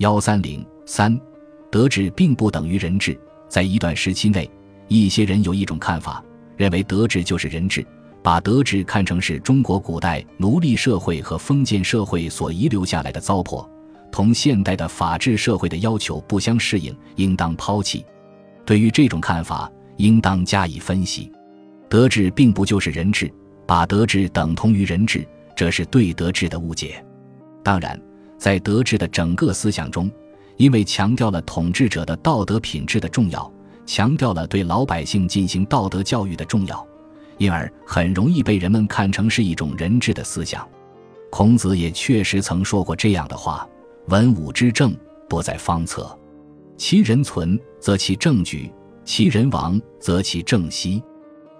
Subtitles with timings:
[0.00, 1.20] 幺三零三，
[1.70, 3.18] 德治并不等于人治。
[3.50, 4.50] 在一段时期内，
[4.88, 6.24] 一些人有一种看法，
[6.56, 7.86] 认为德治就是人治，
[8.22, 13.68] 把德治看成是中国古代奴隶社会和封建社会所遗留下来的糟粕，
[14.10, 18.02] 同现代的法治社会的要求不相适应，应当抛弃。
[18.64, 21.30] 对于这种看法，应当加以分析。
[21.90, 23.30] 德治并不就是人治，
[23.66, 27.04] 把德治等同于人治，这是对德治的误解。
[27.62, 28.00] 当然，
[28.40, 30.10] 在德治的整个思想中，
[30.56, 33.52] 因为强调了统治者的道德品质的重要，
[33.84, 36.84] 强调了对老百姓进行道德教育的重要，
[37.36, 40.66] 因而很容易被人们看成是一种人治的思想。
[41.30, 43.68] 孔子也确实曾说过这样的话
[44.08, 44.96] ：“文武之政，
[45.28, 46.18] 不在方策。
[46.78, 48.72] 其人存，则其政举；
[49.04, 51.02] 其人亡，则其政息。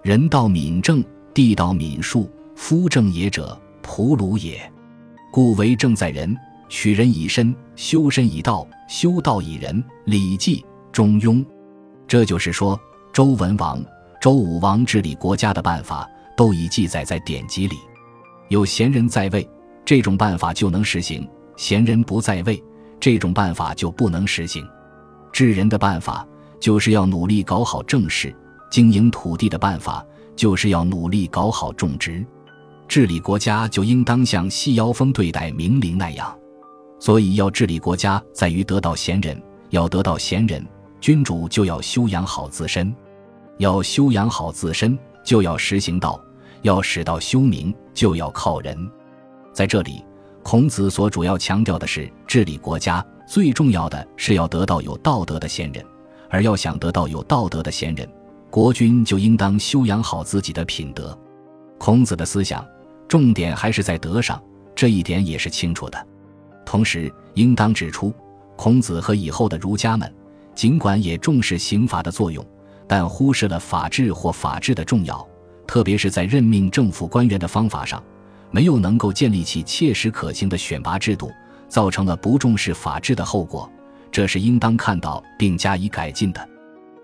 [0.01, 2.27] 人道敏政，地道敏术。
[2.55, 4.59] 夫正也者，仆鲁也。
[5.31, 6.35] 故为政在人。”
[6.71, 9.83] 取人以身，修身以道，修道以仁。
[10.05, 10.61] 《礼记·
[10.91, 11.35] 中庸》，
[12.07, 12.79] 这就是说，
[13.11, 13.83] 周文王、
[14.21, 17.75] 周武王治理国家的办法都已记载在典籍里。
[18.47, 19.47] 有贤人在位，
[19.83, 21.21] 这种办法就能实行；
[21.57, 22.63] 贤人不在位，
[23.01, 24.65] 这种办法就不能实行。
[25.33, 26.25] 治人的办法
[26.57, 28.29] 就是要努力搞好政事；
[28.71, 30.05] 经营土地的办法
[30.37, 32.25] 就是要努力搞好种植；
[32.87, 36.33] 治理国家就应当像细腰封对待明灵那样。
[37.01, 39.41] 所以，要治理国家，在于得到贤人。
[39.71, 40.63] 要得到贤人，
[40.99, 42.93] 君主就要修养好自身。
[43.57, 46.21] 要修养好自身，就要实行道；
[46.61, 48.77] 要使道修明，就要靠人。
[49.51, 50.05] 在这里，
[50.43, 55.83] 孔子所主要强调的是，治理国家最重要的是要得到有道德的贤人。
[56.29, 58.07] 而要想得到有道德的贤人，
[58.51, 61.17] 国君就应当修养好自己的品德。
[61.79, 62.63] 孔子的思想
[63.07, 64.39] 重点还是在德上，
[64.75, 66.07] 这一点也是清楚的。
[66.65, 68.13] 同时，应当指出，
[68.55, 70.13] 孔子和以后的儒家们，
[70.53, 72.45] 尽管也重视刑法的作用，
[72.87, 75.27] 但忽视了法治或法治的重要，
[75.65, 78.01] 特别是在任命政府官员的方法上，
[78.51, 81.31] 没有能够建立起切实可行的选拔制度，
[81.67, 83.69] 造成了不重视法治的后果。
[84.11, 86.49] 这是应当看到并加以改进的。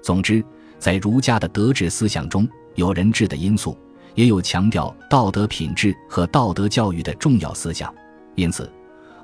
[0.03, 0.43] 总之，
[0.77, 3.77] 在儒家的德治思想中，有人治的因素，
[4.13, 7.93] 也有强调道德品质和道德教育的重要思想，
[8.35, 8.69] 因此。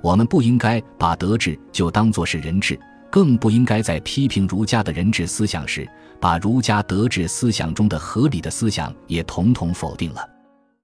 [0.03, 2.78] 我们不应该把德治就当作是人治，
[3.09, 10.32] 更不应该在批评儒家的人治思想时，把儒家德治思想中的合理的思想也统统否定了。